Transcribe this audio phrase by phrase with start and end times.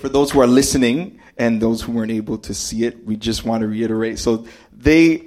[0.00, 3.44] for those who are listening and those who weren't able to see it, we just
[3.44, 4.18] want to reiterate.
[4.18, 5.26] So they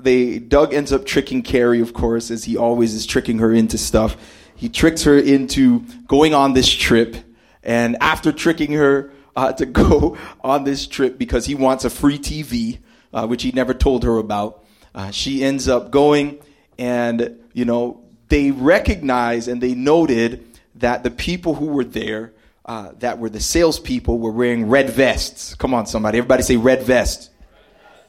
[0.00, 3.78] they Doug ends up tricking Carrie, of course, as he always is tricking her into
[3.78, 4.16] stuff.
[4.56, 7.16] He tricks her into going on this trip,
[7.62, 12.18] and after tricking her uh, to go on this trip because he wants a free
[12.18, 12.78] TV,
[13.12, 14.64] uh, which he never told her about,
[14.94, 16.38] uh, she ends up going,
[16.78, 20.44] and you know they recognize and they noted
[20.76, 22.32] that the people who were there,
[22.64, 25.54] uh, that were the salespeople, were wearing red vests.
[25.54, 27.30] Come on, somebody, everybody say red vest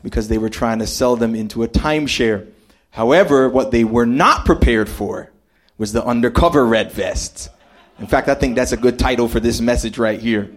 [0.02, 2.48] because they were trying to sell them into a timeshare.
[2.92, 5.32] However, what they were not prepared for
[5.78, 7.50] was the undercover red vests.
[8.00, 10.52] In fact, I think that's a good title for this message right here.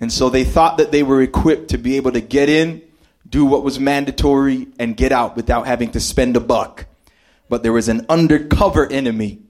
[0.00, 2.82] And so they thought that they were equipped to be able to get in,
[3.28, 6.86] do what was mandatory, and get out without having to spend a buck.
[7.48, 9.40] But there was an undercover enemy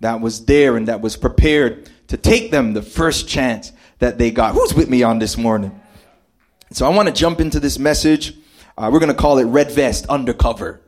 [0.00, 4.30] that was there and that was prepared to take them the first chance that they
[4.30, 4.54] got.
[4.54, 5.80] Who's with me on this morning?
[6.72, 8.34] So I want to jump into this message
[8.76, 10.80] uh, we're going to call it Red Vest Undercover.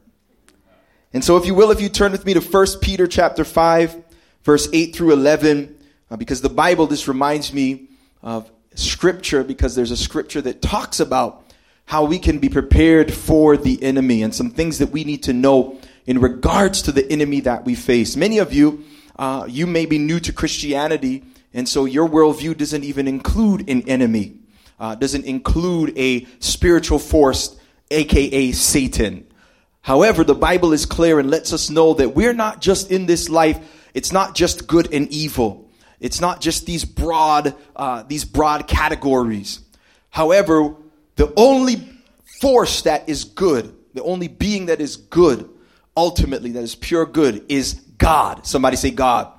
[1.13, 4.03] And so, if you will, if you turn with me to 1 Peter chapter 5,
[4.43, 5.77] verse 8 through 11,
[6.11, 7.89] uh, because the Bible, this reminds me
[8.23, 11.45] of scripture, because there's a scripture that talks about
[11.85, 15.33] how we can be prepared for the enemy and some things that we need to
[15.33, 18.17] know in regards to the enemy that we face.
[18.17, 18.85] Many of you,
[19.19, 23.83] uh, you may be new to Christianity, and so your worldview doesn't even include an
[23.89, 24.39] enemy,
[24.79, 27.57] uh, doesn't include a spiritual force
[27.91, 29.27] aka Satan.
[29.81, 33.29] However, the Bible is clear and lets us know that we're not just in this
[33.29, 33.59] life,
[33.95, 35.71] it's not just good and evil.
[36.01, 39.61] It's not just these broad, uh, these broad categories.
[40.11, 40.75] However,
[41.15, 41.77] the only
[42.41, 45.49] force that is good, the only being that is good,
[45.97, 48.47] ultimately, that is pure good, is God.
[48.47, 49.33] Somebody say God.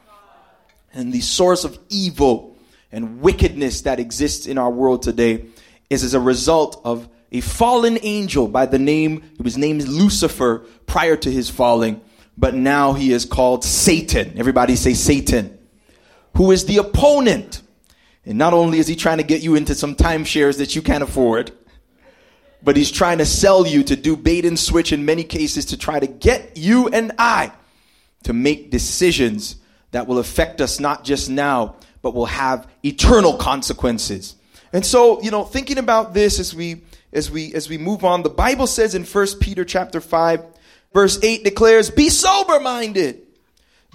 [0.94, 2.58] And the source of evil
[2.91, 5.45] and wickedness that exists in our world today
[5.89, 10.66] is as a result of a fallen angel by the name, his name is Lucifer
[10.86, 12.02] prior to his falling,
[12.37, 14.33] but now he is called Satan.
[14.37, 15.58] Everybody say Satan,
[16.36, 17.61] who is the opponent.
[18.26, 21.03] And not only is he trying to get you into some timeshares that you can't
[21.03, 21.52] afford,
[22.64, 25.77] but he's trying to sell you to do bait and switch in many cases to
[25.77, 27.52] try to get you and I
[28.23, 29.58] to make decisions
[29.92, 34.36] that will affect us not just now, but will have eternal consequences.
[34.73, 36.83] And so, you know, thinking about this as we
[37.14, 40.45] as we as we move on the bible says in 1 peter chapter 5
[40.94, 43.22] verse 8 declares be sober minded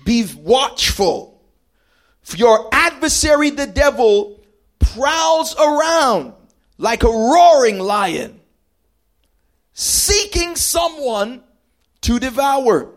[0.05, 1.41] be watchful.
[2.23, 4.41] For your adversary the devil
[4.79, 6.35] prowls around
[6.79, 8.41] like a roaring lion
[9.73, 11.43] seeking someone
[12.03, 12.93] to devour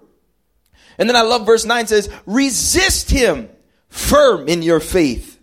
[0.98, 3.50] and then i love verse 9 says resist him
[3.90, 5.36] firm in your faith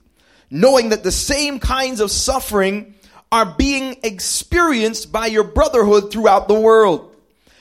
[0.53, 2.95] knowing that the same kinds of suffering
[3.33, 7.17] are being experienced by your brotherhood throughout the world.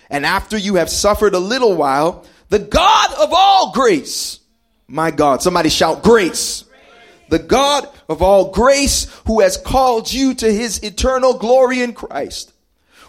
[0.10, 4.42] And after you have suffered a little while, the God of all grace,
[4.90, 6.66] my God, somebody shout grace.
[7.30, 12.52] The God of all grace who has called you to his eternal glory in Christ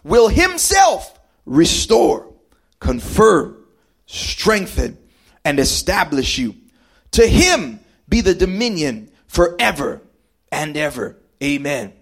[0.05, 2.33] will himself restore,
[2.79, 3.57] confirm,
[4.13, 4.99] strengthen,
[5.43, 6.55] and establish you.
[7.13, 10.03] To him be the dominion forever
[10.51, 11.17] and ever.
[11.43, 11.95] Amen.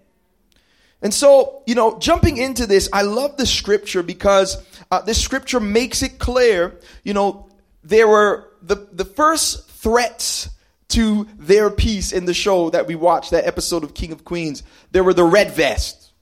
[1.00, 5.60] And so, you know, jumping into this, I love the scripture because uh, this scripture
[5.60, 7.49] makes it clear, you know,
[7.84, 10.50] there were the, the first threats
[10.88, 14.65] to their peace in the show that we watched, that episode of King of Queens.
[14.91, 16.12] There were the red vests.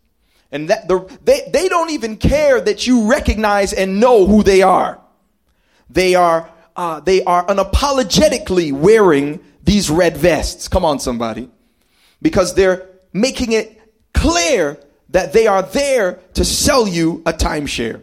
[0.52, 4.60] And that the, they, they don't even care that you recognize and know who they
[4.62, 5.00] are.
[5.90, 10.68] They are, uh, they are unapologetically wearing these red vests.
[10.68, 11.50] Come on, somebody.
[12.20, 13.80] Because they're making it
[14.14, 14.78] clear
[15.10, 18.02] that they are there to sell you a timeshare.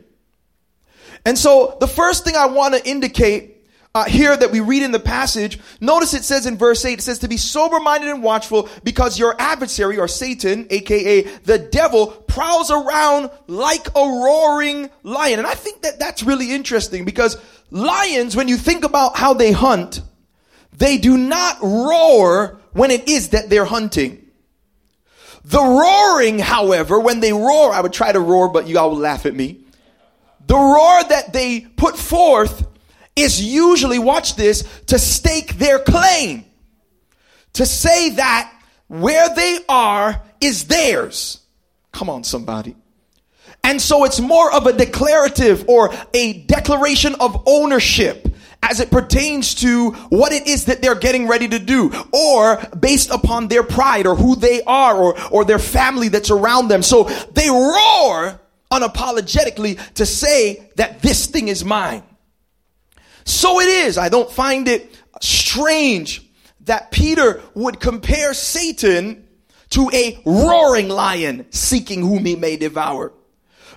[1.25, 3.54] And so the first thing I want to indicate
[3.95, 7.01] uh, here that we read in the passage, notice it says in verse 8, it
[7.01, 12.07] says to be sober minded and watchful because your adversary or Satan, aka the devil,
[12.07, 15.39] prowls around like a roaring lion.
[15.39, 17.37] And I think that that's really interesting because
[17.71, 20.01] lions, when you think about how they hunt,
[20.77, 24.29] they do not roar when it is that they're hunting.
[25.45, 28.97] The roaring, however, when they roar, I would try to roar, but you all will
[28.97, 29.61] laugh at me.
[30.47, 32.67] The roar that they put forth
[33.15, 36.45] is usually, watch this, to stake their claim.
[37.53, 38.51] To say that
[38.87, 41.39] where they are is theirs.
[41.91, 42.75] Come on, somebody.
[43.63, 48.27] And so it's more of a declarative or a declaration of ownership
[48.61, 53.09] as it pertains to what it is that they're getting ready to do or based
[53.11, 56.83] upon their pride or who they are or, or their family that's around them.
[56.83, 57.03] So
[57.33, 58.39] they roar
[58.71, 62.03] unapologetically to say that this thing is mine.
[63.25, 63.97] So it is.
[63.97, 66.21] I don't find it strange
[66.61, 69.27] that Peter would compare Satan
[69.71, 73.11] to a roaring lion seeking whom he may devour.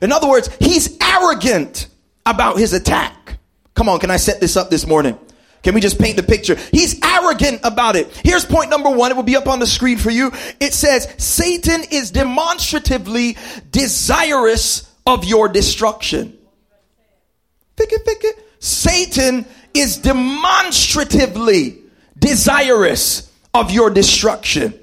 [0.00, 1.88] In other words, he's arrogant
[2.24, 3.38] about his attack.
[3.74, 5.18] Come on, can I set this up this morning?
[5.62, 6.54] Can we just paint the picture?
[6.54, 8.08] He's arrogant about it.
[8.24, 9.10] Here's point number one.
[9.10, 10.30] It will be up on the screen for you.
[10.60, 13.36] It says, Satan is demonstratively
[13.70, 16.38] desirous of your destruction.
[17.76, 18.47] Pick it, pick it.
[18.60, 21.78] Satan is demonstratively
[22.18, 24.74] desirous of your destruction.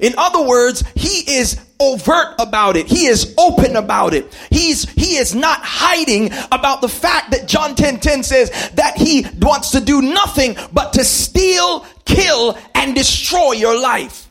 [0.00, 2.86] In other words, he is overt about it.
[2.86, 4.32] He is open about it.
[4.50, 9.26] He's, he is not hiding about the fact that John 10 10 says that he
[9.40, 14.25] wants to do nothing but to steal, kill, and destroy your life.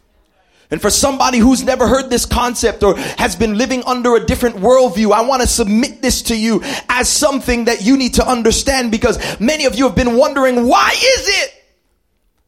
[0.72, 4.56] And for somebody who's never heard this concept or has been living under a different
[4.58, 8.92] worldview, I want to submit this to you as something that you need to understand
[8.92, 11.55] because many of you have been wondering, why is it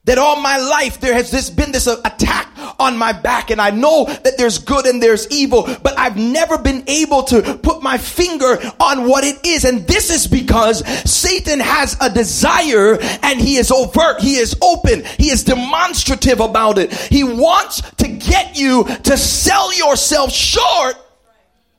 [0.08, 2.50] that all my life there has this been this attack
[2.80, 6.58] on my back and I know that there's good and there's evil, but I've never
[6.58, 9.66] been able to put my finger on what it is.
[9.66, 14.22] And this is because Satan has a desire and he is overt.
[14.22, 15.04] He is open.
[15.18, 16.94] He is demonstrative about it.
[16.94, 20.96] He wants to get you to sell yourself short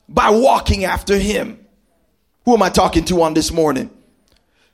[0.07, 1.65] by walking after him.
[2.45, 3.91] Who am I talking to on this morning?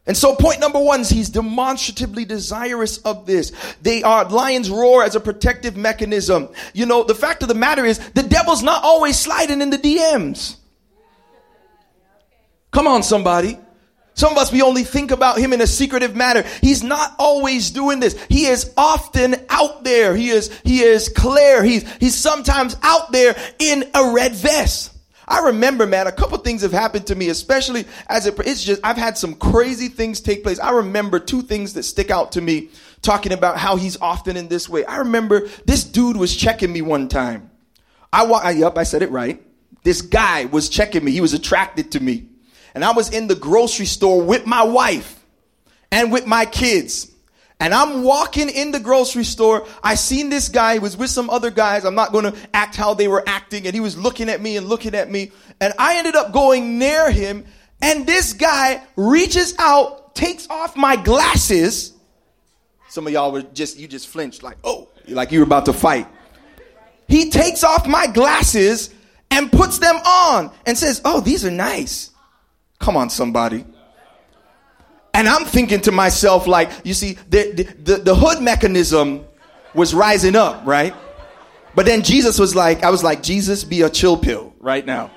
[0.06, 3.52] And so point number one is he's demonstratively desirous of this.
[3.80, 6.50] They are, lions roar as a protective mechanism.
[6.74, 9.78] You know, the fact of the matter is the devil's not always sliding in the
[9.78, 10.56] DMs.
[12.70, 13.58] Come on, somebody.
[14.14, 16.44] Some of us, we only think about him in a secretive manner.
[16.60, 18.20] He's not always doing this.
[18.28, 20.14] He is often out there.
[20.14, 21.64] He is, he is clear.
[21.64, 24.93] He's, he's sometimes out there in a red vest.
[25.26, 28.80] I remember, man, a couple things have happened to me, especially as it, it's just,
[28.84, 30.58] I've had some crazy things take place.
[30.58, 34.48] I remember two things that stick out to me talking about how he's often in
[34.48, 34.84] this way.
[34.84, 37.50] I remember this dude was checking me one time.
[38.12, 39.42] I walk, yup, I said it right.
[39.82, 41.12] This guy was checking me.
[41.12, 42.28] He was attracted to me.
[42.74, 45.24] And I was in the grocery store with my wife
[45.90, 47.10] and with my kids.
[47.60, 49.66] And I'm walking in the grocery store.
[49.82, 51.84] I seen this guy was with some other guys.
[51.84, 53.66] I'm not going to act how they were acting.
[53.66, 55.30] And he was looking at me and looking at me.
[55.60, 57.44] And I ended up going near him.
[57.80, 61.92] And this guy reaches out, takes off my glasses.
[62.88, 65.72] Some of y'all were just, you just flinched like, oh, like you were about to
[65.72, 66.08] fight.
[67.08, 68.92] He takes off my glasses
[69.30, 72.10] and puts them on and says, oh, these are nice.
[72.78, 73.64] Come on, somebody.
[75.14, 79.24] And I'm thinking to myself, like, you see, the, the, the, hood mechanism
[79.72, 80.92] was rising up, right?
[81.76, 85.12] But then Jesus was like, I was like, Jesus, be a chill pill right now.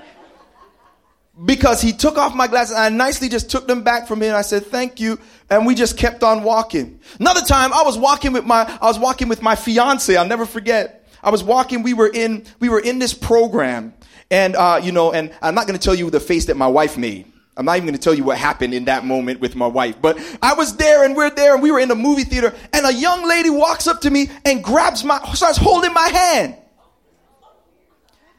[1.43, 4.35] Because he took off my glasses and I nicely just took them back from him.
[4.35, 5.19] I said, thank you.
[5.49, 6.99] And we just kept on walking.
[7.19, 10.15] Another time I was walking with my, I was walking with my fiance.
[10.15, 11.07] I'll never forget.
[11.23, 13.95] I was walking, we were in, we were in this program
[14.29, 16.67] and, uh, you know, and I'm not going to tell you the face that my
[16.67, 19.55] wife made I'm not even going to tell you what happened in that moment with
[19.55, 22.23] my wife, but I was there and we're there and we were in a movie
[22.23, 26.07] theater and a young lady walks up to me and grabs my, starts holding my
[26.07, 26.55] hand.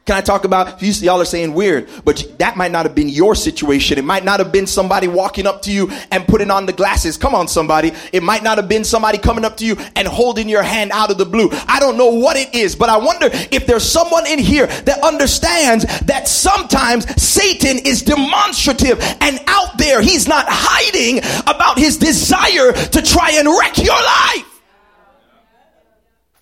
[0.09, 2.95] Can I talk about, you, see y'all are saying weird, but that might not have
[2.95, 3.99] been your situation.
[3.99, 7.15] It might not have been somebody walking up to you and putting on the glasses.
[7.15, 7.91] Come on, somebody.
[8.11, 11.11] It might not have been somebody coming up to you and holding your hand out
[11.11, 11.49] of the blue.
[11.67, 14.99] I don't know what it is, but I wonder if there's someone in here that
[15.03, 20.01] understands that sometimes Satan is demonstrative and out there.
[20.01, 24.61] He's not hiding about his desire to try and wreck your life.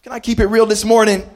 [0.03, 1.29] Can I keep it real this morning?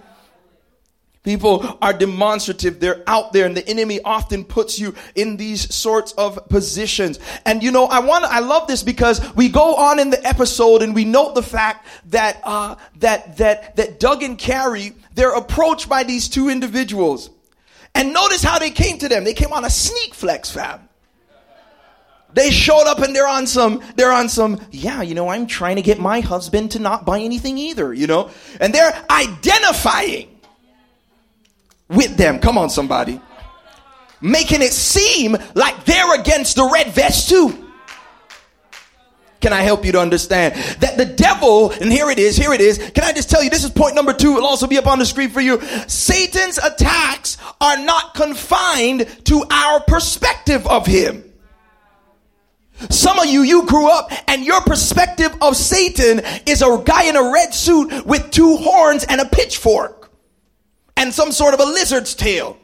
[1.24, 2.80] People are demonstrative.
[2.80, 7.20] They're out there and the enemy often puts you in these sorts of positions.
[7.46, 10.82] And you know, I want I love this because we go on in the episode
[10.82, 15.88] and we note the fact that, uh, that, that, that Doug and Carrie, they're approached
[15.88, 17.30] by these two individuals.
[17.94, 19.24] And notice how they came to them.
[19.24, 20.88] They came on a sneak flex fam.
[22.34, 25.75] They showed up and they're on some, they're on some, yeah, you know, I'm trying
[25.75, 28.32] to get my husband to not buy anything either, you know?
[28.60, 30.30] And they're identifying
[31.91, 32.39] with them.
[32.39, 33.21] Come on, somebody.
[34.21, 37.67] Making it seem like they're against the red vest too.
[39.41, 42.62] Can I help you to understand that the devil, and here it is, here it
[42.62, 42.77] is.
[42.77, 44.38] Can I just tell you, this is point number two.
[44.38, 45.60] It'll also be up on the screen for you.
[45.88, 51.24] Satan's attacks are not confined to our perspective of him.
[52.91, 57.15] Some of you, you grew up and your perspective of Satan is a guy in
[57.15, 60.00] a red suit with two horns and a pitchfork
[60.98, 62.57] and some sort of a lizard's tail.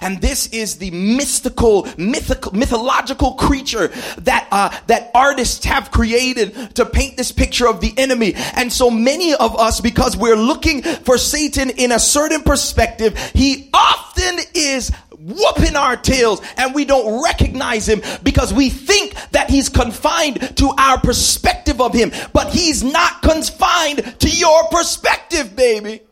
[0.00, 6.86] And this is the mystical, mythical, mythological creature that uh, that artists have created to
[6.86, 8.34] paint this picture of the enemy.
[8.54, 13.68] And so many of us, because we're looking for Satan in a certain perspective, he
[13.74, 19.68] often is whooping our tails and we don't recognize him because we think that he's
[19.68, 22.10] confined to our perspective of him.
[22.32, 26.02] But he's not confined to your perspective, baby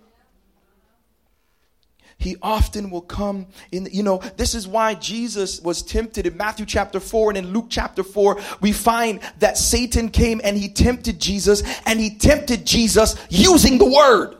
[2.18, 6.66] he often will come in you know this is why jesus was tempted in matthew
[6.66, 11.20] chapter 4 and in luke chapter 4 we find that satan came and he tempted
[11.20, 14.34] jesus and he tempted jesus using the word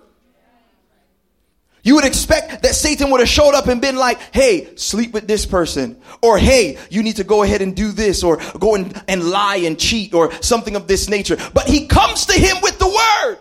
[1.89, 5.27] you would expect that Satan would have showed up and been like, hey, sleep with
[5.27, 5.99] this person.
[6.21, 8.23] Or hey, you need to go ahead and do this.
[8.23, 11.39] Or go and, and lie and cheat or something of this nature.
[11.55, 13.39] But he comes to him with the word.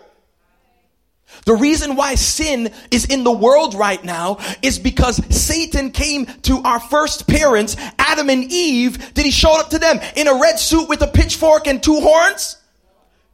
[1.48, 6.60] The reason why sin is in the world right now is because Satan came to
[6.62, 9.14] our first parents, Adam and Eve.
[9.14, 12.00] Did he show up to them in a red suit with a pitchfork and two
[12.02, 12.58] horns?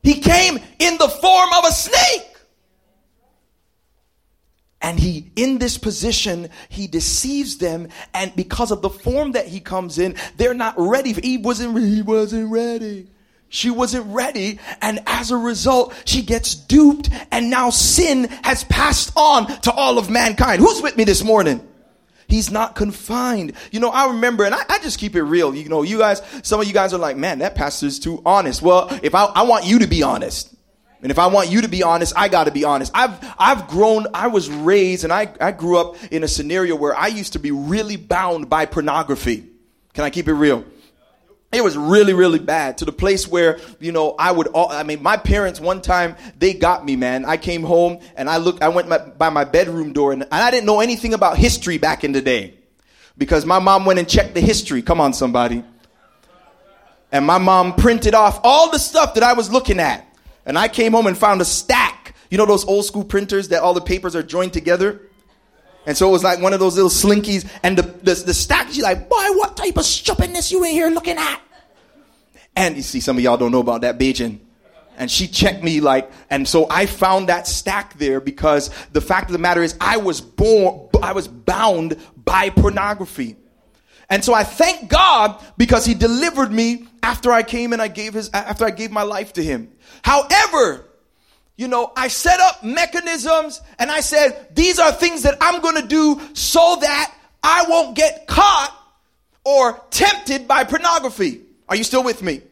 [0.04, 2.36] He came in the form of a snake.
[4.80, 7.88] And he, in this position, he deceives them.
[8.14, 11.16] And because of the form that he comes in, they're not ready.
[11.20, 13.08] Eve wasn't, he wasn't ready.
[13.54, 14.58] She wasn't ready.
[14.82, 17.08] And as a result, she gets duped.
[17.30, 20.60] And now sin has passed on to all of mankind.
[20.60, 21.64] Who's with me this morning?
[22.26, 23.52] He's not confined.
[23.70, 25.54] You know, I remember, and I, I, just keep it real.
[25.54, 28.60] You know, you guys, some of you guys are like, man, that pastor's too honest.
[28.60, 30.52] Well, if I, I want you to be honest.
[31.00, 32.90] And if I want you to be honest, I got to be honest.
[32.92, 34.06] I've I've grown.
[34.14, 37.38] I was raised, and I I grew up in a scenario where I used to
[37.38, 39.44] be really bound by pornography.
[39.92, 40.64] Can I keep it real?
[41.54, 44.82] It was really, really bad to the place where, you know, I would, all, I
[44.82, 47.24] mean, my parents one time, they got me, man.
[47.24, 50.32] I came home and I looked, I went my, by my bedroom door and, and
[50.32, 52.54] I didn't know anything about history back in the day
[53.16, 54.82] because my mom went and checked the history.
[54.82, 55.64] Come on, somebody.
[57.12, 60.06] And my mom printed off all the stuff that I was looking at.
[60.46, 62.14] And I came home and found a stack.
[62.30, 65.00] You know those old school printers that all the papers are joined together?
[65.86, 67.48] And so it was like one of those little slinkies.
[67.62, 70.88] And the, the, the stack, she's like, boy, what type of stupidness you in here
[70.88, 71.40] looking at?
[72.56, 74.38] And you see, some of y'all don't know about that Beijing.
[74.96, 79.28] And she checked me like, and so I found that stack there because the fact
[79.28, 83.36] of the matter is I was born, I was bound by pornography.
[84.08, 88.14] And so I thank God because he delivered me after I came and I gave
[88.14, 89.72] his, after I gave my life to him.
[90.02, 90.86] However,
[91.56, 95.80] you know, I set up mechanisms and I said, these are things that I'm going
[95.80, 98.76] to do so that I won't get caught
[99.44, 101.43] or tempted by pornography.
[101.68, 102.42] Are you still with me?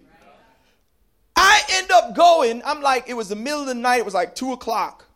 [1.37, 4.14] I end up going, I'm like, it was the middle of the night, it was
[4.14, 5.07] like two o'clock.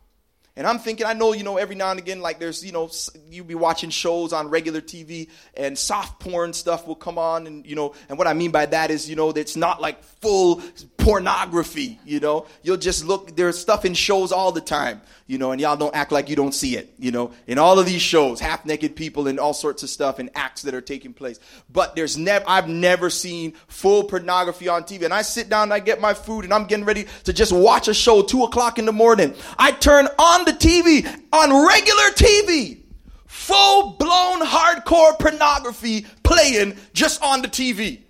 [0.57, 2.89] And I'm thinking, I know, you know, every now and again, like there's, you know,
[3.29, 7.45] you be watching shows on regular TV and soft porn stuff will come on.
[7.45, 10.03] And, you know, and what I mean by that is, you know, it's not like
[10.03, 10.63] full
[10.97, 12.47] pornography, you know.
[12.63, 15.95] You'll just look, there's stuff in shows all the time, you know, and y'all don't
[15.95, 17.31] act like you don't see it, you know.
[17.45, 20.63] In all of these shows, half naked people and all sorts of stuff and acts
[20.63, 21.39] that are taking place.
[21.71, 25.03] But there's never, I've never seen full pornography on TV.
[25.03, 27.51] And I sit down and I get my food and I'm getting ready to just
[27.51, 29.35] watch a show, two o'clock in the morning.
[29.57, 32.79] I turn on the TV, on regular TV,
[33.25, 38.01] full blown hardcore pornography playing just on the TV.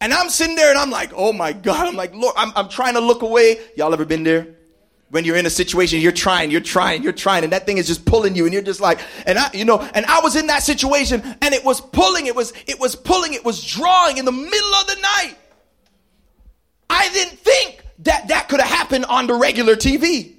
[0.00, 1.86] And I'm sitting there and I'm like, oh my God.
[1.86, 3.58] I'm like, Lord, I'm, I'm trying to look away.
[3.76, 4.54] Y'all ever been there?
[5.10, 7.86] When you're in a situation, you're trying, you're trying, you're trying, and that thing is
[7.86, 10.48] just pulling you, and you're just like, and I, you know, and I was in
[10.48, 14.26] that situation, and it was pulling, it was, it was pulling, it was drawing in
[14.26, 15.34] the middle of the night.
[16.90, 20.37] I didn't think that that could have happened on the regular TV.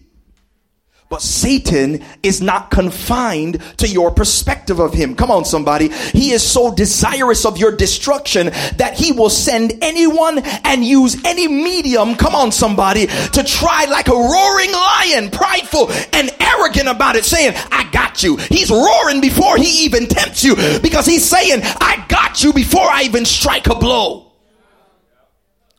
[1.10, 5.16] But Satan is not confined to your perspective of him.
[5.16, 5.90] Come on, somebody.
[5.90, 11.48] He is so desirous of your destruction that he will send anyone and use any
[11.48, 17.26] medium, come on, somebody, to try like a roaring lion, prideful and arrogant about it,
[17.26, 18.36] saying, I got you.
[18.36, 23.02] He's roaring before he even tempts you because he's saying, I got you before I
[23.04, 24.32] even strike a blow.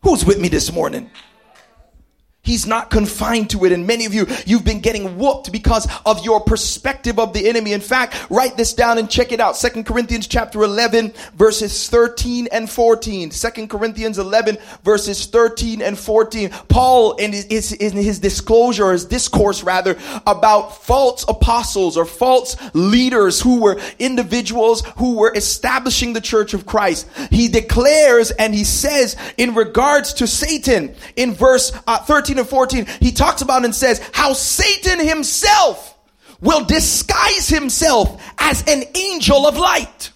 [0.02, 1.08] Who's with me this morning?
[2.42, 3.72] He's not confined to it.
[3.72, 7.74] And many of you, you've been getting whooped because of your perspective of the enemy.
[7.74, 9.58] In fact, write this down and check it out.
[9.58, 13.30] Second Corinthians chapter 11 verses 13 and 14.
[13.30, 16.48] Second Corinthians 11 verses 13 and 14.
[16.68, 23.40] Paul in his, in his disclosure, his discourse rather, about false apostles or false leaders
[23.42, 27.06] who were individuals who were establishing the church of Christ.
[27.30, 32.48] He declares and he says in regards to Satan in verse uh, 13 13 and
[32.48, 35.96] 14, he talks about and says how Satan himself
[36.40, 40.12] will disguise himself as an angel of light.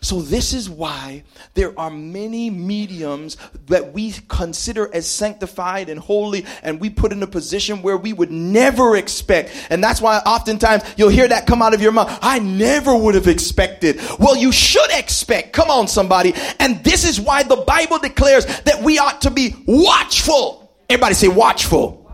[0.00, 6.44] So, this is why there are many mediums that we consider as sanctified and holy,
[6.62, 9.50] and we put in a position where we would never expect.
[9.70, 12.18] And that's why oftentimes you'll hear that come out of your mouth.
[12.22, 14.00] I never would have expected.
[14.18, 15.52] Well, you should expect.
[15.52, 16.34] Come on, somebody.
[16.58, 20.72] And this is why the Bible declares that we ought to be watchful.
[20.88, 22.10] Everybody say watchful.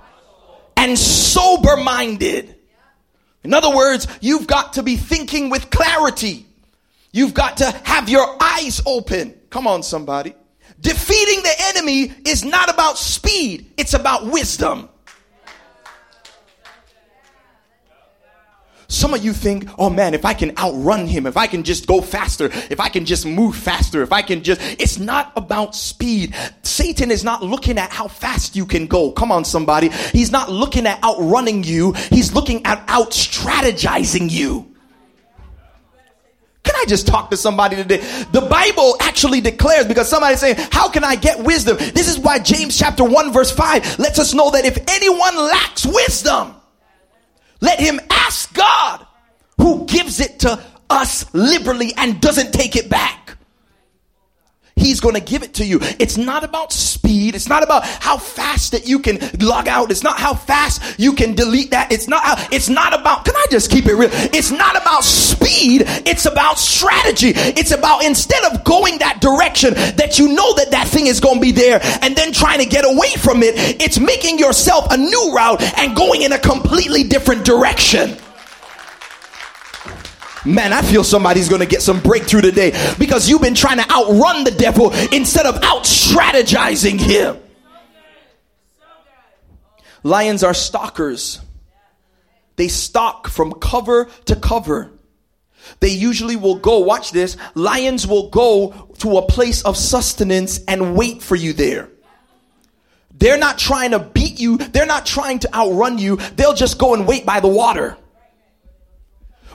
[0.76, 2.56] And sober minded.
[3.42, 6.46] In other words, you've got to be thinking with clarity.
[7.14, 9.38] You've got to have your eyes open.
[9.48, 10.34] Come on, somebody.
[10.80, 14.88] Defeating the enemy is not about speed, it's about wisdom.
[18.88, 21.86] Some of you think, oh man, if I can outrun him, if I can just
[21.86, 25.76] go faster, if I can just move faster, if I can just, it's not about
[25.76, 26.34] speed.
[26.62, 29.12] Satan is not looking at how fast you can go.
[29.12, 29.90] Come on, somebody.
[30.12, 31.92] He's not looking at outrunning you.
[31.92, 34.73] He's looking at out strategizing you.
[36.84, 37.96] I just talk to somebody today?
[38.30, 41.78] The Bible actually declares because somebody saying, how can I get wisdom?
[41.78, 45.86] This is why James chapter 1 verse 5 lets us know that if anyone lacks
[45.86, 46.54] wisdom,
[47.62, 49.06] let him ask God
[49.56, 53.38] who gives it to us liberally and doesn't take it back.
[54.76, 55.78] He's going to give it to you.
[55.98, 57.34] It's not about speed.
[57.34, 59.90] It's not about how fast that you can log out.
[59.90, 61.92] It's not how fast you can delete that.
[61.92, 64.10] It's not how, it's not about, can I just keep it real?
[64.12, 65.84] It's not about speed.
[65.86, 67.32] It's about strategy.
[67.34, 71.36] It's about instead of going that direction that you know that that thing is going
[71.36, 74.96] to be there and then trying to get away from it, it's making yourself a
[74.96, 78.16] new route and going in a completely different direction.
[80.44, 84.44] Man, I feel somebody's to get some breakthrough today because you've been trying to outrun
[84.44, 87.38] the devil instead of out strategizing him.
[90.02, 91.40] Lions are stalkers.
[92.56, 94.90] They stalk from cover to cover.
[95.80, 100.94] They usually will go, watch this, lions will go to a place of sustenance and
[100.94, 101.88] wait for you there.
[103.14, 106.92] They're not trying to beat you, they're not trying to outrun you, they'll just go
[106.92, 107.96] and wait by the water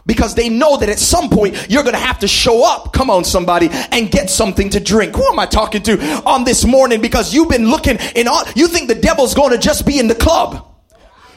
[0.09, 2.91] because they know that at some point you're going to have to show up.
[2.93, 5.15] Come on, somebody, and get something to drink.
[5.15, 6.99] Who am I talking to on this morning?
[6.99, 10.07] Because you've been looking in all, you think the devil's going to just be in
[10.07, 10.68] the club.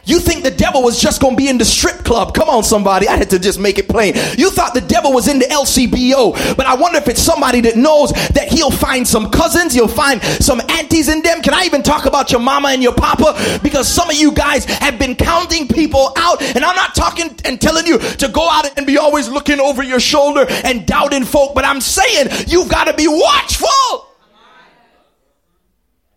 [0.05, 2.35] You think the devil was just going to be in the strip club.
[2.35, 3.07] Come on, somebody.
[3.07, 4.15] I had to just make it plain.
[4.37, 7.77] You thought the devil was in the LCBO, but I wonder if it's somebody that
[7.77, 11.41] knows that he'll find some cousins, he'll find some aunties in them.
[11.41, 13.61] Can I even talk about your mama and your papa?
[13.63, 17.61] Because some of you guys have been counting people out, and I'm not talking and
[17.61, 21.55] telling you to go out and be always looking over your shoulder and doubting folk,
[21.55, 24.12] but I'm saying you've got to be watchful.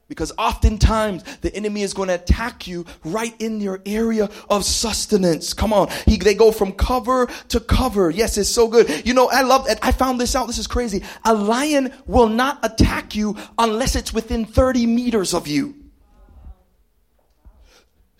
[0.07, 5.53] Because oftentimes the enemy is going to attack you right in your area of sustenance.
[5.53, 5.89] Come on.
[6.05, 8.11] He, they go from cover to cover.
[8.11, 9.05] Yes, it's so good.
[9.05, 9.79] You know, I love that.
[9.81, 10.45] I found this out.
[10.45, 11.03] This is crazy.
[11.23, 15.84] A lion will not attack you unless it's within 30 meters of you.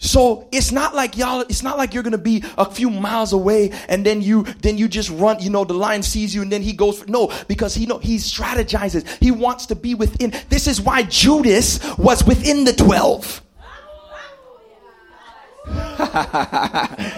[0.05, 3.71] So it's not like y'all, it's not like you're gonna be a few miles away
[3.89, 6.61] and then you then you just run, you know, the lion sees you and then
[6.61, 9.07] he goes for, no, because he know he strategizes.
[9.19, 10.33] He wants to be within.
[10.49, 13.41] This is why Judas was within the 12.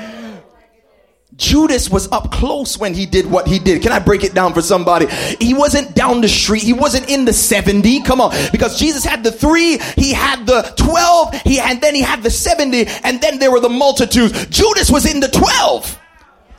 [1.35, 3.81] Judas was up close when he did what he did.
[3.81, 5.07] Can I break it down for somebody?
[5.39, 6.63] He wasn't down the street.
[6.63, 8.01] He wasn't in the 70.
[8.03, 8.33] Come on.
[8.51, 12.31] Because Jesus had the three, he had the 12, he had, then he had the
[12.31, 14.47] 70, and then there were the multitudes.
[14.47, 15.99] Judas was in the 12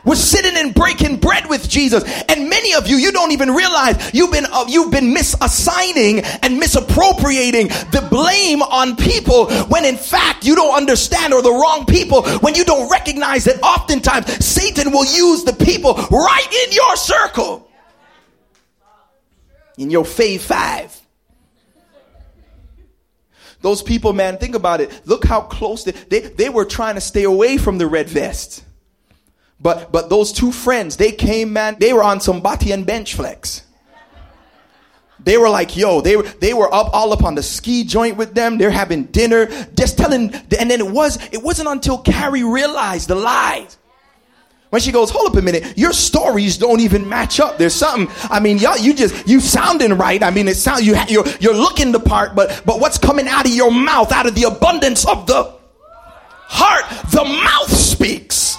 [0.05, 2.05] was sitting and breaking bread with Jesus.
[2.29, 6.59] And many of you, you don't even realize you've been, uh, you've been misassigning and
[6.59, 12.23] misappropriating the blame on people when in fact you don't understand or the wrong people
[12.39, 17.69] when you don't recognize that oftentimes Satan will use the people right in your circle.
[19.77, 20.95] In your fave five.
[23.61, 25.03] Those people, man, think about it.
[25.05, 28.65] Look how close they, they, they were trying to stay away from the red vest.
[29.61, 33.14] But but those two friends, they came, man, they were on some Bati and bench
[33.14, 33.64] flex.
[35.21, 38.16] They were like, yo, they were, they were up all up on the ski joint
[38.16, 38.57] with them.
[38.57, 43.16] They're having dinner, just telling, and then it was, it wasn't until Carrie realized the
[43.16, 43.77] lies.
[44.71, 47.57] When she goes, hold up a minute, your stories don't even match up.
[47.57, 48.14] There's something.
[48.31, 50.23] I mean, y'all, you just you sounding right.
[50.23, 53.47] I mean, it sounds you you're you're looking the part, but but what's coming out
[53.47, 55.55] of your mouth, out of the abundance of the
[56.49, 58.58] heart, the mouth speaks.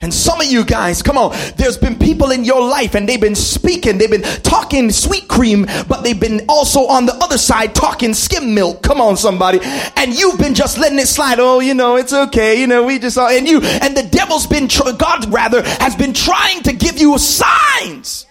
[0.00, 3.20] And some of you guys, come on, there's been people in your life and they've
[3.20, 7.74] been speaking, they've been talking sweet cream, but they've been also on the other side
[7.74, 8.80] talking skim milk.
[8.80, 9.58] Come on, somebody.
[9.96, 11.40] And you've been just letting it slide.
[11.40, 12.60] Oh, you know, it's okay.
[12.60, 15.96] You know, we just, all, and you, and the devil's been, tr- God rather, has
[15.96, 18.24] been trying to give you signs.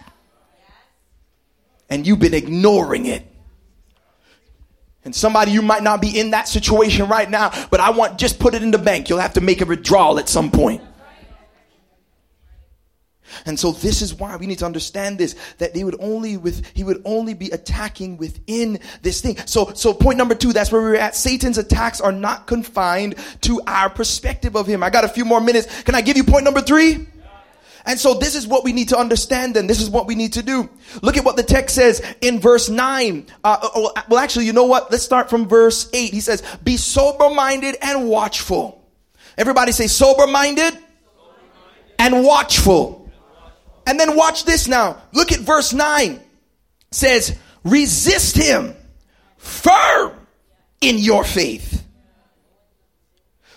[1.90, 3.28] And you've been ignoring it.
[5.04, 8.40] And somebody, you might not be in that situation right now, but I want, just
[8.40, 9.10] put it in the bank.
[9.10, 10.82] You'll have to make a withdrawal at some point.
[13.46, 16.66] And so this is why we need to understand this that they would only with
[16.74, 19.38] he would only be attacking within this thing.
[19.46, 21.16] So so point number 2 that's where we we're at.
[21.16, 24.84] Satan's attacks are not confined to our perspective of him.
[24.84, 25.84] I got a few more minutes.
[25.84, 27.08] Can I give you point number 3?
[27.88, 30.34] And so this is what we need to understand and this is what we need
[30.34, 30.70] to do.
[31.02, 33.26] Look at what the text says in verse 9.
[33.46, 34.92] Uh, oh, well, actually, you know what?
[34.92, 36.14] Let's start from verse 8.
[36.14, 38.86] He says, be sober minded and watchful.
[39.38, 40.78] Everybody say sober minded
[41.98, 43.07] and watchful.
[43.88, 45.02] And then watch this now.
[45.14, 46.12] Look at verse 9.
[46.12, 46.22] It
[46.92, 48.76] says, resist him
[49.38, 50.12] firm
[50.82, 51.86] in your faith.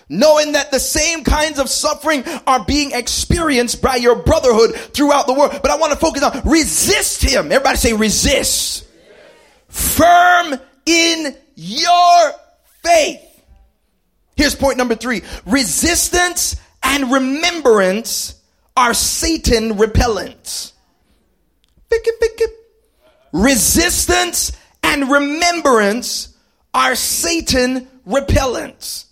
[0.07, 5.33] Knowing that the same kinds of suffering are being experienced by your brotherhood throughout the
[5.33, 5.51] world.
[5.61, 7.51] But I want to focus on resist him.
[7.51, 8.85] Everybody say resist.
[9.67, 12.31] Firm in your
[12.83, 13.21] faith.
[14.35, 15.23] Here's point number three.
[15.45, 18.40] Resistance and remembrance
[18.75, 20.73] are Satan repellents.
[23.33, 24.51] Resistance
[24.83, 26.35] and remembrance
[26.73, 29.05] are Satan repellents.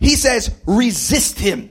[0.00, 1.70] He says, resist him.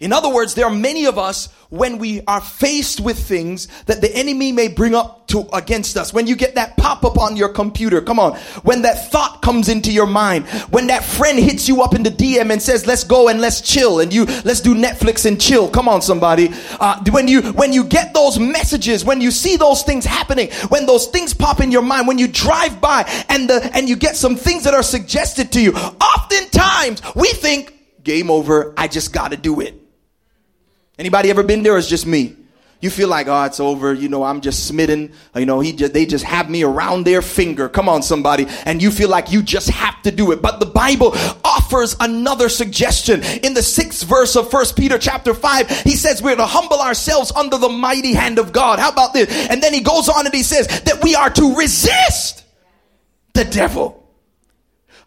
[0.00, 4.00] In other words, there are many of us when we are faced with things that
[4.00, 6.12] the enemy may bring up to against us.
[6.12, 8.36] When you get that pop up on your computer, come on.
[8.62, 12.10] When that thought comes into your mind, when that friend hits you up in the
[12.10, 15.68] DM and says, "Let's go and let's chill," and you let's do Netflix and chill.
[15.68, 16.52] Come on, somebody.
[16.78, 20.86] Uh, when you when you get those messages, when you see those things happening, when
[20.86, 24.16] those things pop in your mind, when you drive by and the and you get
[24.16, 27.72] some things that are suggested to you, oftentimes we think,
[28.04, 28.72] "Game over.
[28.76, 29.85] I just got to do it."
[30.98, 32.36] Anybody ever been there or it's just me?
[32.80, 33.94] You feel like, oh, it's over.
[33.94, 35.12] You know, I'm just smitten.
[35.34, 37.70] You know, he just, they just have me around their finger.
[37.70, 38.46] Come on, somebody.
[38.66, 40.42] And you feel like you just have to do it.
[40.42, 43.22] But the Bible offers another suggestion.
[43.42, 47.32] In the sixth verse of First Peter chapter five, he says we're to humble ourselves
[47.32, 48.78] under the mighty hand of God.
[48.78, 49.48] How about this?
[49.48, 52.44] And then he goes on and he says that we are to resist
[53.32, 54.05] the devil.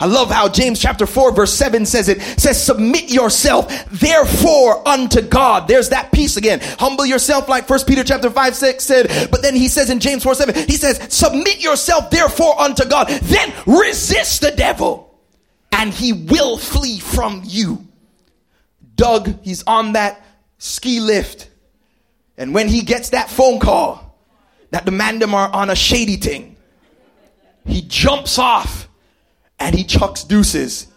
[0.01, 2.21] I love how James chapter 4 verse 7 says it.
[2.39, 5.67] says submit yourself therefore unto God.
[5.67, 6.62] There's that piece again.
[6.79, 9.29] Humble yourself like first Peter chapter 5 6 said.
[9.29, 13.09] But then he says in James 4 7, he says submit yourself therefore unto God.
[13.09, 15.19] Then resist the devil
[15.71, 17.85] and he will flee from you.
[18.95, 20.23] Doug, he's on that
[20.57, 21.49] ski lift.
[22.38, 24.17] And when he gets that phone call
[24.71, 26.55] that the man them are on a shady thing,
[27.65, 28.88] he jumps off
[29.60, 30.88] and he chucks deuces.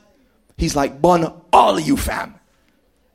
[0.57, 2.35] He's like, bun all of you fam.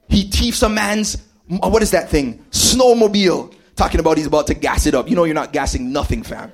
[0.09, 1.17] He thieves a man's,
[1.51, 2.45] uh, what is that thing?
[2.51, 3.53] Snowmobile.
[3.75, 5.09] Talking about he's about to gas it up.
[5.09, 6.51] You know you're not gassing nothing fam.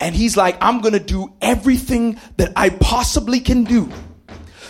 [0.00, 3.92] And he's like, I'm gonna do everything that I possibly can do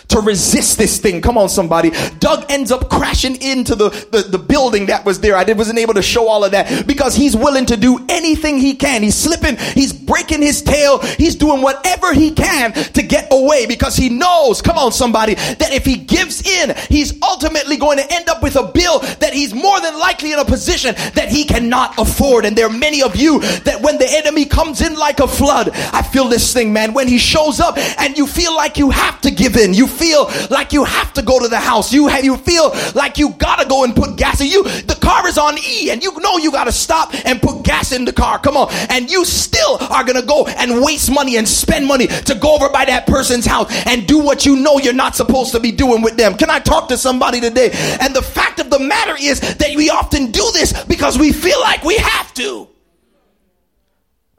[0.09, 1.21] to resist this thing.
[1.21, 1.91] Come on, somebody.
[2.19, 5.35] Doug ends up crashing into the, the, the building that was there.
[5.35, 8.59] I did, wasn't able to show all of that because he's willing to do anything
[8.59, 9.03] he can.
[9.03, 13.95] He's slipping, he's breaking his tail, he's doing whatever he can to get away because
[13.95, 18.29] he knows, come on, somebody, that if he gives in, he's ultimately going to end
[18.29, 21.97] up with a bill that he's more than likely in a position that he cannot
[21.99, 22.45] afford.
[22.45, 25.69] And there are many of you that when the enemy comes in like a flood,
[25.93, 29.21] I feel this thing, man, when he shows up and you feel like you have
[29.21, 31.93] to give in, you feel like you have to go to the house.
[31.93, 34.63] You have, you feel like you gotta go and put gas in you.
[34.63, 38.05] The car is on E and you know you gotta stop and put gas in
[38.05, 38.39] the car.
[38.39, 38.69] Come on.
[38.89, 42.69] And you still are gonna go and waste money and spend money to go over
[42.69, 46.01] by that person's house and do what you know you're not supposed to be doing
[46.01, 46.35] with them.
[46.35, 47.71] Can I talk to somebody today?
[48.01, 51.59] And the fact of the matter is that we often do this because we feel
[51.59, 52.67] like we have to.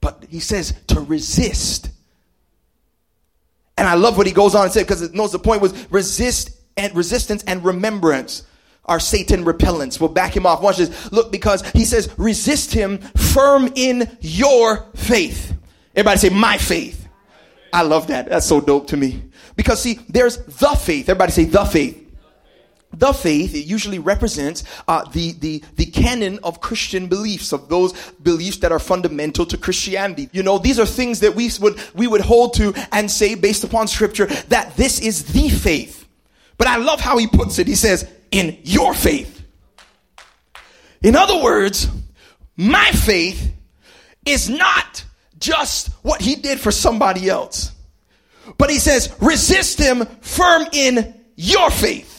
[0.00, 1.90] But he says to resist
[3.80, 5.90] and I love what he goes on and said because it knows the point was
[5.90, 8.42] resist and resistance and remembrance
[8.84, 9.98] are Satan repellents.
[9.98, 10.60] We'll back him off.
[10.60, 11.10] Watch this.
[11.10, 15.56] Look, because he says, resist him firm in your faith.
[15.96, 17.08] Everybody say, my faith.
[17.72, 18.28] I love that.
[18.28, 19.22] That's so dope to me.
[19.56, 21.08] Because see, there's the faith.
[21.08, 22.09] Everybody say the faith.
[22.92, 27.92] The faith it usually represents uh, the the the canon of Christian beliefs of those
[28.22, 30.28] beliefs that are fundamental to Christianity.
[30.32, 33.62] You know, these are things that we would we would hold to and say based
[33.62, 36.06] upon Scripture that this is the faith.
[36.58, 37.68] But I love how he puts it.
[37.68, 39.40] He says, "In your faith."
[41.02, 41.88] In other words,
[42.56, 43.52] my faith
[44.26, 45.04] is not
[45.38, 47.72] just what he did for somebody else.
[48.58, 52.09] But he says, resist him firm in your faith.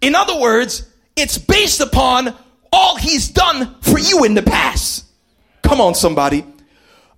[0.00, 2.34] In other words, it's based upon
[2.72, 5.04] all he's done for you in the past.
[5.62, 6.44] Come on, somebody.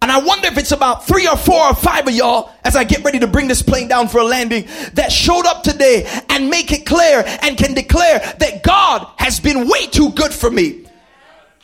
[0.01, 2.83] And I wonder if it's about three or four or five of y'all, as I
[2.83, 6.51] get ready to bring this plane down for a landing, that showed up today and
[6.51, 10.87] make it clear and can declare that God has been way too good for me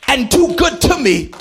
[0.07, 1.31] and too good to me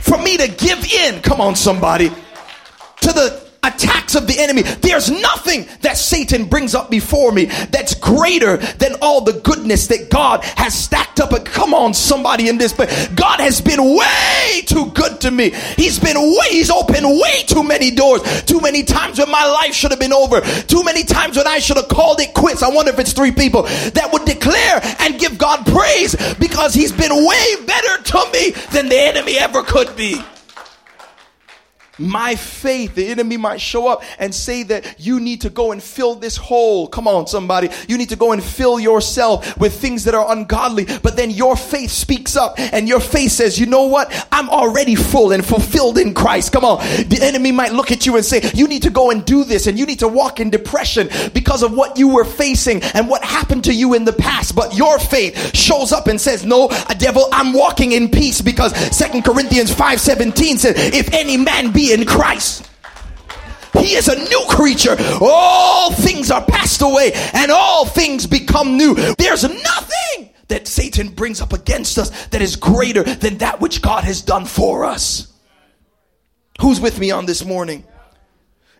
[0.00, 1.20] for me to give in.
[1.22, 2.08] Come on, somebody.
[2.08, 4.62] To the attacks of the enemy.
[4.62, 10.10] There's nothing that Satan brings up before me that's greater than all the goodness that
[10.10, 11.28] God has stacked up.
[11.44, 13.08] Come on, somebody in this place.
[13.08, 15.50] God has been way too good to me.
[15.76, 18.22] He's been way, he's opened way too many doors.
[18.44, 20.40] Too many times when my life should have been over.
[20.40, 22.62] Too many times when I should have called it quits.
[22.62, 26.92] I wonder if it's three people that would declare and give God praise because he's
[26.92, 30.22] been way better to me than the enemy ever could be
[31.98, 35.82] my faith, the enemy might show up and say that you need to go and
[35.82, 36.88] fill this hole.
[36.88, 37.68] Come on, somebody.
[37.88, 40.86] You need to go and fill yourself with things that are ungodly.
[41.02, 44.12] But then your faith speaks up and your faith says, you know what?
[44.30, 46.52] I'm already full and fulfilled in Christ.
[46.52, 46.78] Come on.
[46.78, 49.66] The enemy might look at you and say, you need to go and do this
[49.66, 53.24] and you need to walk in depression because of what you were facing and what
[53.24, 54.54] happened to you in the past.
[54.54, 59.24] But your faith shows up and says, no, devil, I'm walking in peace because Second
[59.24, 62.68] Corinthians 5 17 says, if any man be in Christ.
[63.78, 64.96] He is a new creature.
[65.20, 68.94] All things are passed away and all things become new.
[69.18, 74.04] There's nothing that Satan brings up against us that is greater than that which God
[74.04, 75.32] has done for us.
[76.60, 77.84] Who's with me on this morning?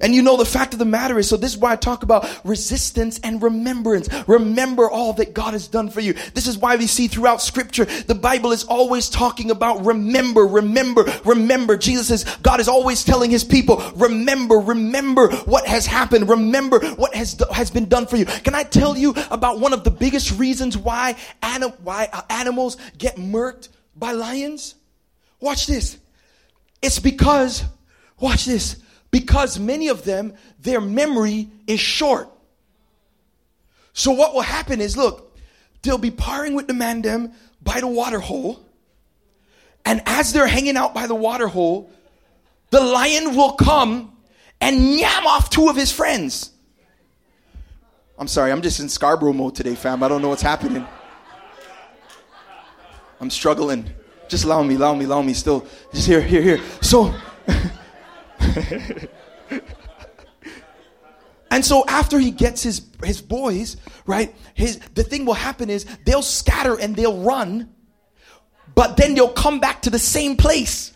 [0.00, 2.02] And you know, the fact of the matter is, so this is why I talk
[2.02, 4.08] about resistance and remembrance.
[4.28, 6.12] Remember all that God has done for you.
[6.34, 11.04] This is why we see throughout scripture, the Bible is always talking about remember, remember,
[11.24, 11.76] remember.
[11.76, 16.28] Jesus is, God is always telling his people, remember, remember what has happened.
[16.28, 18.24] Remember what has, has been done for you.
[18.24, 22.76] Can I tell you about one of the biggest reasons why, anim, why uh, animals
[22.96, 24.76] get murked by lions?
[25.40, 25.98] Watch this.
[26.82, 27.64] It's because,
[28.20, 28.76] watch this
[29.10, 32.28] because many of them, their memory is short.
[33.92, 35.36] So what will happen is, look,
[35.82, 38.64] they'll be parring with the mandem by the water hole.
[39.84, 41.90] And as they're hanging out by the water hole,
[42.70, 44.16] the lion will come
[44.60, 46.52] and yam off two of his friends.
[48.18, 50.02] I'm sorry, I'm just in Scarborough mode today, fam.
[50.02, 50.86] I don't know what's happening.
[53.20, 53.88] I'm struggling.
[54.28, 55.66] Just allow me, allow me, allow me still.
[55.92, 56.60] Just here, here, here.
[56.82, 57.14] So
[61.50, 64.34] and so after he gets his his boys, right?
[64.54, 67.72] His the thing will happen is they'll scatter and they'll run,
[68.74, 70.92] but then they'll come back to the same place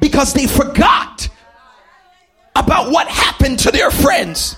[0.00, 1.28] because they forgot
[2.56, 4.56] about what happened to their friends.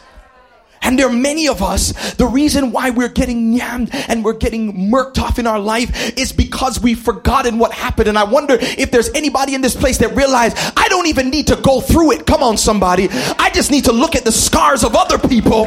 [0.85, 4.90] And there are many of us, the reason why we're getting yammed and we're getting
[4.90, 8.09] murked off in our life is because we've forgotten what happened.
[8.09, 11.47] And I wonder if there's anybody in this place that realize I don't even need
[11.47, 12.27] to go through it.
[12.27, 13.09] Come on, somebody.
[13.11, 15.66] I just need to look at the scars of other people.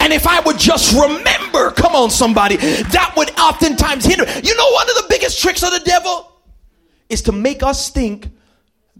[0.00, 4.24] And if I would just remember, come on, somebody, that would oftentimes hinder.
[4.42, 6.32] You know, one of the biggest tricks of the devil
[7.08, 8.28] is to make us think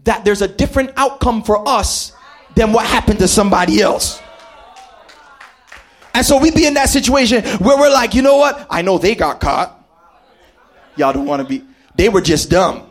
[0.03, 2.13] that there's a different outcome for us
[2.55, 4.20] than what happened to somebody else.
[6.13, 8.67] And so we be in that situation where we're like, you know what?
[8.69, 9.77] I know they got caught.
[10.97, 12.87] Y'all don't want to be, they were just dumb.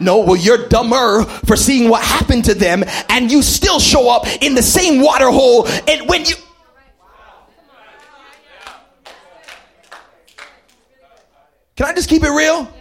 [0.00, 4.26] No, well, you're dumber for seeing what happened to them, and you still show up
[4.42, 5.68] in the same water hole.
[5.86, 6.36] And when you,
[11.76, 12.72] can I just keep it real?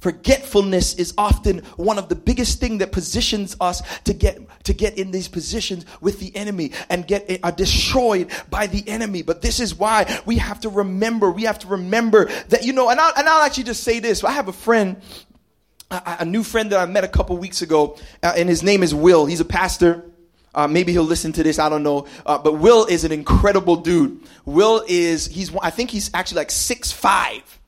[0.00, 4.96] Forgetfulness is often one of the biggest thing that positions us to get to get
[4.96, 9.20] in these positions with the enemy and get uh, destroyed by the enemy.
[9.20, 11.30] But this is why we have to remember.
[11.30, 12.88] We have to remember that you know.
[12.88, 14.24] And I'll, and I'll actually just say this.
[14.24, 14.96] I have a friend,
[15.90, 18.82] a, a new friend that I met a couple weeks ago, uh, and his name
[18.82, 19.26] is Will.
[19.26, 20.10] He's a pastor.
[20.54, 21.58] Uh, maybe he'll listen to this.
[21.58, 22.06] I don't know.
[22.24, 24.22] Uh, but Will is an incredible dude.
[24.46, 27.59] Will is he's I think he's actually like six five.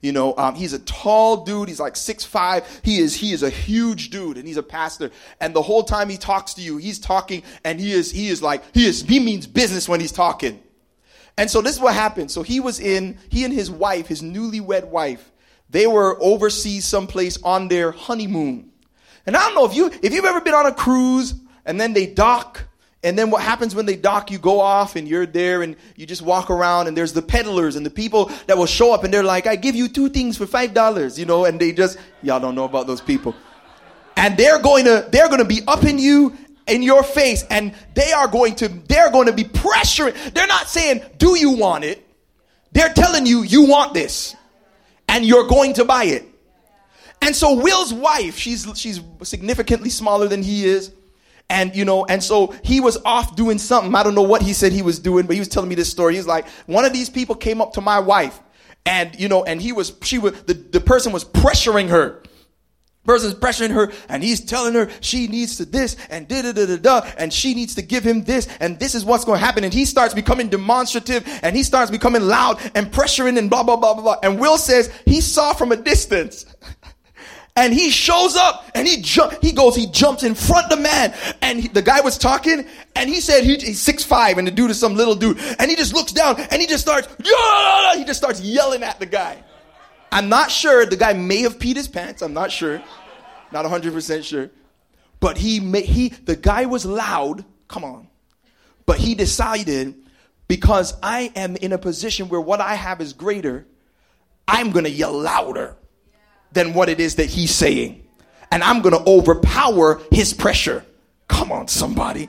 [0.00, 1.68] You know, um, he's a tall dude.
[1.68, 2.66] He's like six five.
[2.82, 5.10] He is he is a huge dude, and he's a pastor.
[5.40, 8.42] And the whole time he talks to you, he's talking, and he is he is
[8.42, 10.62] like he is he means business when he's talking.
[11.36, 12.30] And so this is what happened.
[12.30, 15.30] So he was in he and his wife, his newlywed wife,
[15.68, 18.70] they were overseas someplace on their honeymoon.
[19.26, 21.34] And I don't know if you if you've ever been on a cruise
[21.66, 22.64] and then they dock
[23.02, 26.04] and then what happens when they dock, you go off and you're there and you
[26.04, 29.14] just walk around and there's the peddlers and the people that will show up and
[29.14, 31.98] they're like, I give you two things for five dollars, you know, and they just,
[32.22, 33.34] y'all don't know about those people.
[34.16, 36.36] And they're going to, they're going to be up in you
[36.66, 40.34] in your face and they are going to, they're going to be pressuring.
[40.34, 42.06] They're not saying, do you want it?
[42.72, 44.36] They're telling you, you want this
[45.08, 46.26] and you're going to buy it.
[47.22, 50.92] And so Will's wife, she's, she's significantly smaller than he is
[51.50, 53.92] and, you know, and so he was off doing something.
[53.94, 55.90] I don't know what he said he was doing, but he was telling me this
[55.90, 56.14] story.
[56.14, 58.40] He's like, one of these people came up to my wife
[58.86, 62.22] and, you know, and he was, she was, the, the person was pressuring her
[63.04, 66.66] person's pressuring her and he's telling her she needs to this and da da da
[66.66, 69.44] da da and she needs to give him this and this is what's going to
[69.44, 73.62] happen and he starts becoming demonstrative and he starts becoming loud and pressuring and blah
[73.62, 76.44] blah blah blah blah and will says he saw from a distance
[77.56, 80.82] and he shows up and he jump, he goes, he jumps in front of the
[80.82, 81.14] man.
[81.42, 84.50] And he, the guy was talking and he said he, he's six five and the
[84.50, 85.38] dude is some little dude.
[85.58, 87.96] And he just looks down and he just starts, yeah!
[87.96, 89.42] he just starts yelling at the guy.
[90.12, 90.86] I'm not sure.
[90.86, 92.22] The guy may have peed his pants.
[92.22, 92.82] I'm not sure.
[93.52, 94.50] Not 100% sure.
[95.18, 97.44] But he, may, he, the guy was loud.
[97.68, 98.08] Come on.
[98.86, 99.94] But he decided
[100.48, 103.66] because I am in a position where what I have is greater,
[104.48, 105.76] I'm to yell louder
[106.52, 108.02] than what it is that he's saying.
[108.50, 110.84] And I'm going to overpower his pressure.
[111.28, 112.28] Come on, somebody.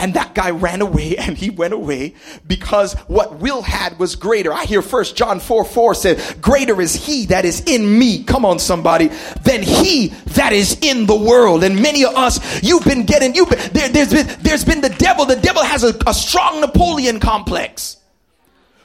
[0.00, 2.14] And that guy ran away and he went away
[2.46, 4.52] because what Will had was greater.
[4.52, 8.22] I hear first John 4 4 said, Greater is he that is in me.
[8.22, 9.08] Come on, somebody.
[9.42, 11.64] Than he that is in the world.
[11.64, 14.90] And many of us, you've been getting, you've been, there, has been, there's been the
[14.90, 15.24] devil.
[15.26, 17.96] The devil has a, a strong Napoleon complex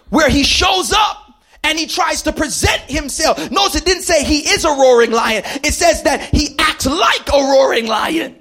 [0.10, 1.23] where he shows up
[1.64, 3.50] and he tries to present himself.
[3.52, 5.44] Notice it didn't say he is a roaring lion.
[5.64, 8.36] It says that he acts like a roaring lion.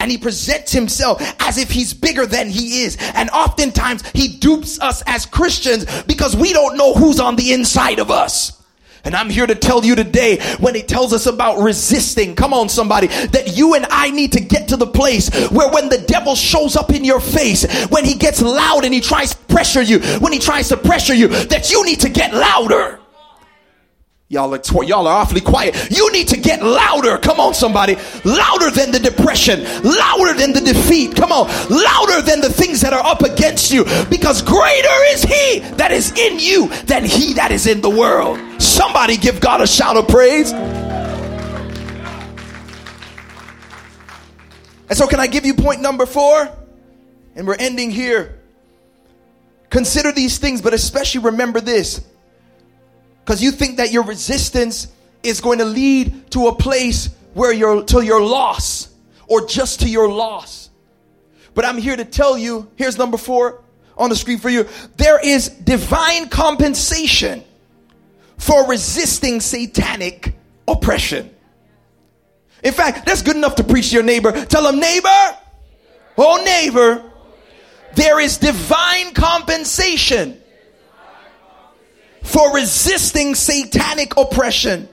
[0.00, 2.98] And he presents himself as if he's bigger than he is.
[3.14, 8.00] And oftentimes he dupes us as Christians because we don't know who's on the inside
[8.00, 8.63] of us.
[9.04, 12.68] And I'm here to tell you today when it tells us about resisting, come on
[12.68, 16.34] somebody, that you and I need to get to the place where when the devil
[16.34, 20.00] shows up in your face, when he gets loud and he tries to pressure you,
[20.20, 23.00] when he tries to pressure you, that you need to get louder.
[24.28, 25.90] Y'all are, tw- y'all are awfully quiet.
[25.90, 27.18] You need to get louder.
[27.18, 27.96] Come on, somebody.
[28.24, 29.62] Louder than the depression.
[29.84, 31.14] Louder than the defeat.
[31.14, 31.46] Come on.
[31.68, 33.84] Louder than the things that are up against you.
[34.08, 38.40] Because greater is He that is in you than He that is in the world.
[38.64, 40.50] Somebody give God a shout of praise.
[44.88, 46.48] And so, can I give you point number four?
[47.36, 48.40] And we're ending here.
[49.70, 52.00] Consider these things, but especially remember this
[53.24, 54.88] because you think that your resistance
[55.22, 58.88] is going to lead to a place where you're to your loss
[59.26, 60.70] or just to your loss.
[61.54, 63.62] But I'm here to tell you, here's number four
[63.96, 64.68] on the screen for you.
[64.96, 67.42] There is divine compensation
[68.38, 70.34] for resisting satanic
[70.66, 71.30] oppression.
[72.62, 74.32] In fact, that's good enough to preach to your neighbor.
[74.46, 75.38] Tell them, neighbor,
[76.16, 77.10] oh neighbor,
[77.94, 80.40] there is divine compensation
[82.22, 84.88] for resisting satanic oppression.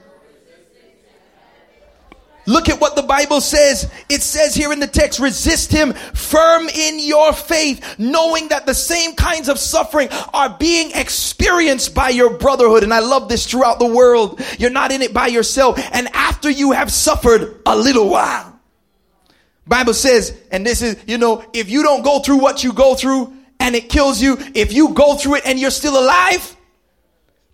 [2.52, 3.90] Look at what the Bible says.
[4.08, 8.74] It says here in the text, resist him firm in your faith, knowing that the
[8.74, 12.82] same kinds of suffering are being experienced by your brotherhood.
[12.82, 14.40] And I love this throughout the world.
[14.58, 15.78] You're not in it by yourself.
[15.92, 18.60] And after you have suffered a little while,
[19.66, 22.94] Bible says, and this is, you know, if you don't go through what you go
[22.94, 26.56] through and it kills you, if you go through it and you're still alive,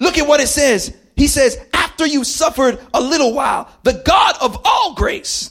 [0.01, 0.97] Look at what it says.
[1.17, 1.59] He says,
[1.99, 5.51] after you suffered a little while, the God of all grace,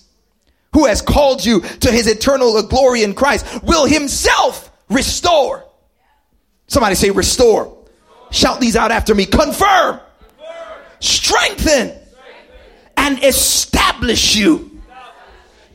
[0.71, 5.65] who has called you to his eternal glory in Christ, will himself restore.
[6.67, 7.77] Somebody say restore.
[8.31, 9.25] Shout these out after me.
[9.25, 9.99] Confirm,
[11.01, 11.93] strengthen,
[12.95, 14.77] and establish you.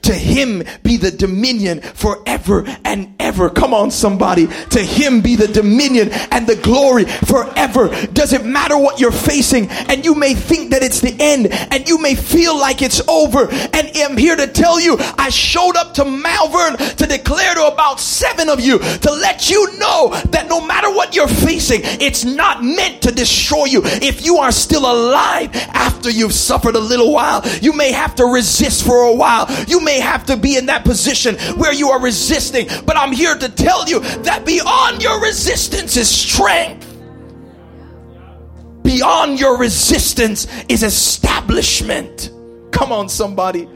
[0.03, 3.51] To him be the dominion forever and ever.
[3.51, 4.47] Come on, somebody.
[4.47, 7.88] To him be the dominion and the glory forever.
[8.12, 9.71] Does it matter what you're facing?
[9.71, 13.49] And you may think that it's the end and you may feel like it's over.
[13.51, 18.00] And I'm here to tell you, I showed up to Malvern to declare to about
[18.00, 22.63] seven of you to let you know that no matter what you're facing, it's not
[22.63, 23.83] meant to destroy you.
[23.85, 28.27] If you are still alive after you've suffered a little while, you may have to
[28.27, 29.46] resist for a while.
[29.67, 32.67] You may have to be in that position where you are resisting.
[32.87, 36.88] But I'm here to tell you that beyond your resistance is strength.
[38.83, 42.31] Beyond your resistance is establishment.
[42.73, 43.69] Come on, somebody.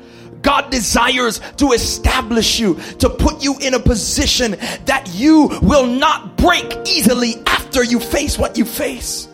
[0.43, 4.53] God desires to establish you, to put you in a position
[4.85, 9.29] that you will not break easily after you face what you face.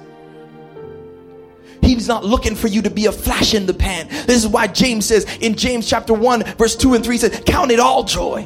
[1.82, 4.08] He's not looking for you to be a flash in the pan.
[4.08, 7.70] This is why James says in James chapter 1, verse 2 and 3 says, Count
[7.70, 8.42] it all joy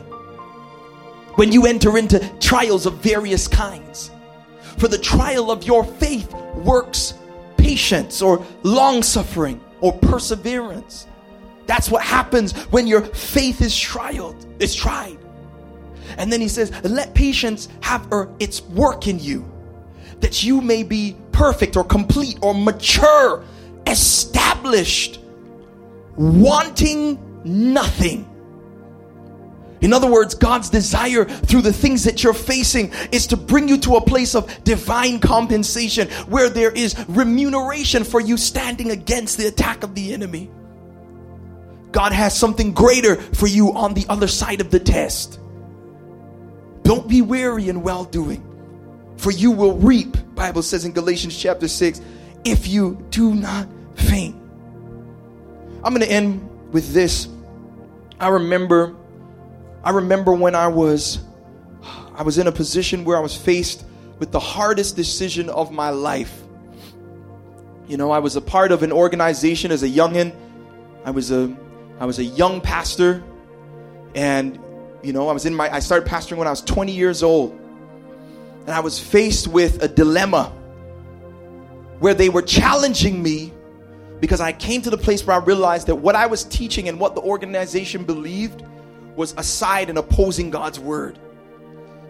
[1.36, 4.10] when you enter into trials of various kinds.
[4.78, 7.14] For the trial of your faith works
[7.56, 11.06] patience or long suffering or perseverance.
[11.66, 15.18] That's what happens when your faith is trialed, is tried.
[16.18, 19.50] And then he says, let patience have er, its work in you,
[20.26, 23.44] that you may be perfect or complete or mature,
[23.86, 25.20] established,
[26.16, 28.28] wanting nothing.
[29.82, 33.78] In other words, God's desire through the things that you're facing is to bring you
[33.78, 39.46] to a place of divine compensation where there is remuneration for you standing against the
[39.46, 40.50] attack of the enemy.
[41.92, 45.38] God has something greater for you on the other side of the test.
[46.82, 48.42] Don't be weary in well doing,
[49.16, 52.00] for you will reap Bible says in Galatians chapter 6,
[52.44, 54.36] if you do not faint.
[55.82, 57.28] I'm going to end with this.
[58.20, 58.94] I remember
[59.82, 61.20] I remember when I was
[62.14, 63.84] I was in a position where I was faced
[64.18, 66.42] with the hardest decision of my life.
[67.86, 70.34] You know, I was a part of an organization as a youngin.
[71.04, 71.56] I was a
[71.98, 73.22] I was a young pastor
[74.14, 74.58] and
[75.02, 77.58] you know, I was in my I started pastoring when I was 20 years old
[78.66, 80.52] and I was faced with a dilemma
[82.00, 83.52] where they were challenging me
[84.20, 86.98] because I came to the place where I realized that what I was teaching and
[86.98, 88.64] what the organization believed
[89.14, 91.18] was aside and opposing God's word.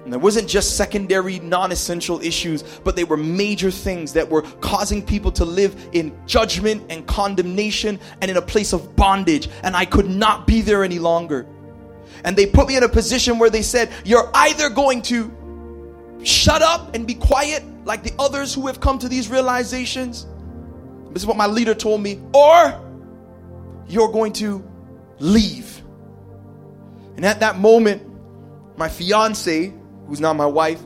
[0.04, 4.42] And it wasn't just secondary, non essential issues, but they were major things that were
[4.60, 9.48] causing people to live in judgment and condemnation and in a place of bondage.
[9.62, 11.44] And I could not be there any longer.
[12.24, 15.36] And they put me in a position where they said, You're either going to
[16.22, 20.26] shut up and be quiet like the others who have come to these realizations.
[21.10, 22.20] This is what my leader told me.
[22.34, 22.82] Or
[23.88, 24.64] you're going to
[25.18, 25.82] leave.
[27.16, 28.02] And at that moment,
[28.76, 29.72] my fiance,
[30.06, 30.80] who's not my wife,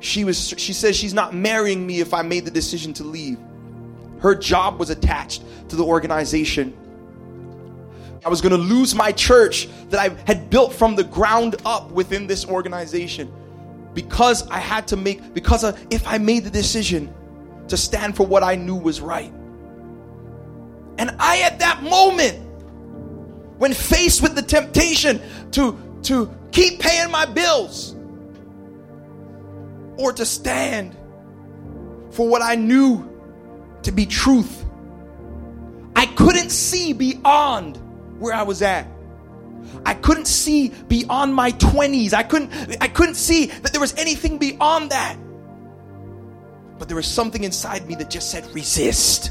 [0.00, 3.38] she was she says she's not marrying me if I made the decision to leave.
[4.20, 6.76] Her job was attached to the organization.
[8.24, 11.90] I was going to lose my church that I had built from the ground up
[11.90, 13.30] within this organization
[13.92, 17.12] because I had to make, because if I made the decision
[17.68, 19.32] to stand for what I knew was right.
[20.98, 22.38] And I, at that moment,
[23.58, 25.20] when faced with the temptation
[25.52, 27.94] to, to keep paying my bills
[29.96, 30.96] or to stand
[32.10, 33.08] for what I knew
[33.82, 34.64] to be truth,
[35.94, 37.78] I couldn't see beyond
[38.18, 38.86] where I was at.
[39.84, 42.12] I couldn't see beyond my 20s.
[42.12, 45.16] I couldn't I couldn't see that there was anything beyond that.
[46.78, 49.30] But there was something inside me that just said resist.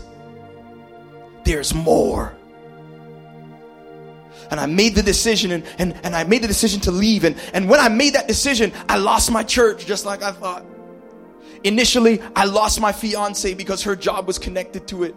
[1.43, 2.35] There's more.
[4.49, 7.23] And I made the decision and, and, and I made the decision to leave.
[7.23, 10.65] And, and when I made that decision, I lost my church just like I thought.
[11.63, 15.15] Initially, I lost my fiance because her job was connected to it.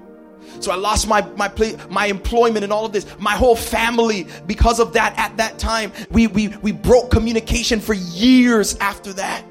[0.60, 1.50] So I lost my my
[1.90, 3.06] my employment and all of this.
[3.18, 5.92] My whole family because of that at that time.
[6.10, 9.44] We we we broke communication for years after that.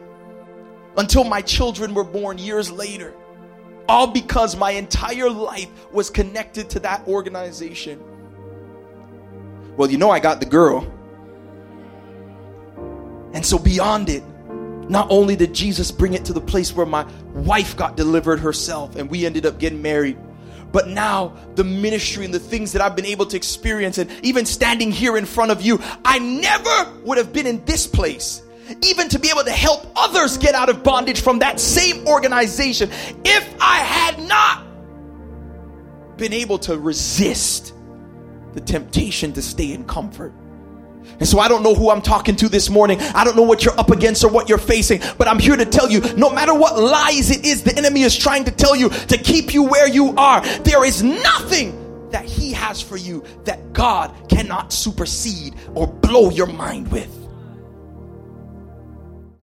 [0.97, 3.13] Until my children were born years later.
[3.87, 8.01] All because my entire life was connected to that organization.
[9.77, 10.91] Well, you know I got the girl.
[13.33, 14.23] And so beyond it,
[14.89, 18.95] not only did Jesus bring it to the place where my wife got delivered herself
[18.95, 20.17] and we ended up getting married,
[20.71, 24.45] but now, the ministry and the things that I've been able to experience, and even
[24.45, 28.41] standing here in front of you, I never would have been in this place
[28.81, 32.89] even to be able to help others get out of bondage from that same organization
[33.23, 34.65] if I had not
[36.17, 37.73] been able to resist
[38.53, 40.33] the temptation to stay in comfort.
[41.19, 42.99] And so I don't know who I'm talking to this morning.
[42.99, 45.65] I don't know what you're up against or what you're facing, but I'm here to
[45.65, 48.89] tell you no matter what lies it is the enemy is trying to tell you
[48.89, 53.73] to keep you where you are, there is nothing that he has for you that
[53.73, 57.24] God cannot supersede or blow your mind with.